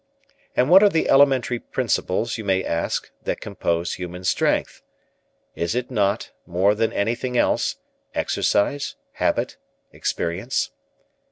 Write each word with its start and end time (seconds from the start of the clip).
And 0.57 0.67
what 0.71 0.81
are 0.81 0.89
the 0.89 1.07
elementary 1.09 1.59
principles, 1.59 2.35
we 2.35 2.41
may 2.43 2.63
ask, 2.63 3.11
that 3.25 3.39
compose 3.39 3.93
human 3.93 4.23
strength? 4.23 4.81
Is 5.53 5.75
it 5.75 5.91
not 5.91 6.31
more 6.47 6.73
than 6.73 6.91
anything 6.91 7.37
else 7.37 7.75
exercise, 8.15 8.95
habit, 9.11 9.57
experience? 9.91 10.71